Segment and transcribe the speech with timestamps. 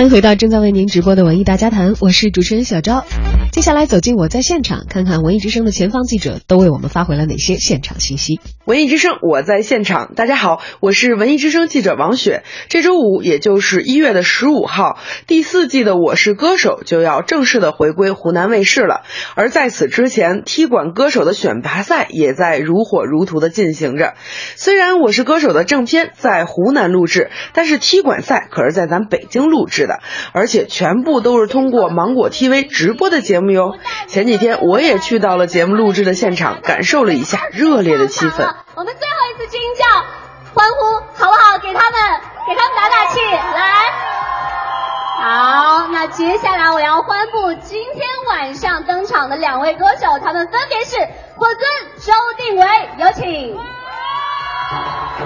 [0.00, 3.04] 欢迎回到正在为您直播的文艺大家谈，我是主持人小昭。
[3.52, 8.38] 接下来走进我在现场，看看文艺之声的前方记者都为我们发回了哪些现场信息。
[8.64, 10.14] 文艺之声，我在现场。
[10.14, 12.44] 大家好，我是文艺之声记者王雪。
[12.68, 19.02] 这周五，也就是一月的十五号，第四季的《我是歌手》就要正式的回归湖南卫视了。
[19.34, 24.14] 而在此之前，踢馆歌手的选拔赛也在如火如荼的进行着。
[24.54, 29.98] 虽然《我是歌手》的正片在湖南录制，但是踢馆赛可是在咱北京录制的，
[30.32, 33.74] 而且全部都是通过芒果 TV 直播的节目哟。
[34.06, 38.54] 前几天我也去到了节目录制的现场，感受了一下热烈的气氛。
[38.74, 39.84] 我们最后一次惊叫，
[40.54, 41.58] 欢呼，好不好？
[41.58, 42.00] 给他们，
[42.46, 44.10] 给他们打打气，来。
[45.22, 50.96] 好，那接下来我要欢呼今天晚上登场的两位歌手，他们分别是
[51.36, 51.60] 霍尊、
[51.98, 52.66] 周定伟，
[52.98, 53.09] 有。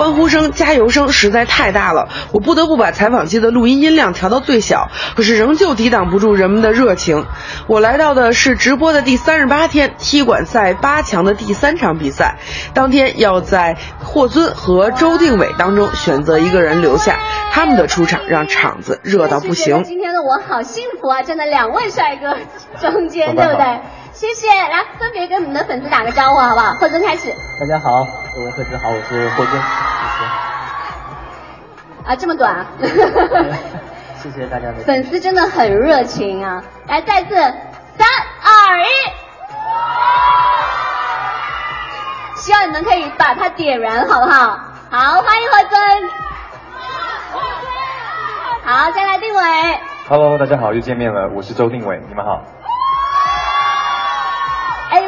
[0.00, 7.26] 欢呼声、加油声实在太大了，我不得不把采访机的录音音量调到最小，可是仍旧抵挡不住人们的热情。
[7.66, 12.36] 我来到的是直播的第三十八天，踢馆赛八强的第三场比赛。
[12.72, 17.18] 当天要在霍尊和周定伟当中选择一个人留下，
[17.52, 19.84] 他们的出场让场子热到不行。
[19.84, 22.38] 今天的我好幸福啊，站在两位帅哥
[22.80, 23.80] 中间，对不对？
[24.20, 26.74] 谢谢，来分别跟你们的粉丝打个招呼，好不好？
[26.74, 27.34] 霍尊开始。
[27.58, 28.04] 大家好，
[28.34, 30.24] 各位粉丝好，我是霍尊，谢谢。
[32.04, 32.66] 啊，这么短啊！
[34.20, 36.62] 谢谢大家的粉丝真的很热情啊！
[36.86, 38.06] 来，再次，三
[38.44, 38.88] 二一，
[42.36, 44.58] 希望你们可以把它点燃，好不好？
[44.90, 45.80] 好，欢迎霍尊。
[48.66, 49.40] 好，再来定伟。
[50.10, 52.42] Hello，大家好，又见面了，我是周定伟，你们好。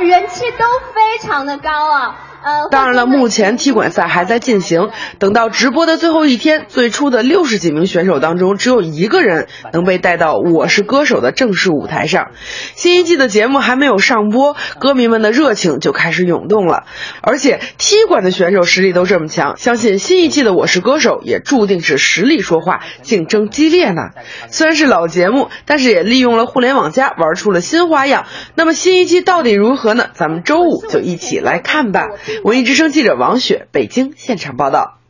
[0.03, 0.65] 人气都
[0.95, 2.32] 非常的高啊。
[2.45, 4.91] 呃，当然了，目前踢馆赛还在进行。
[5.19, 12.33] 等到直播的最后一天，最初的六十几名选手当中，只有一个人能被带到《我是歌手》的正式舞台上。
[12.75, 16.85] 新一季的节目还没有上播，歌迷们的热情就开始涌动了。
[17.23, 24.03] 而且踢馆的选手实力都这么强，相信新一季的《我是歌手》也注定是实力说话，竞争激烈呢。
[24.51, 28.27] 虽然是老节目，但是也利用了互联网加，玩出了新花样。
[28.57, 30.07] 那么新一季到底如何呢？
[30.13, 32.09] 咱们周五就一起来看吧。
[32.45, 35.02] 文艺之声记者王雪，北京现场报道。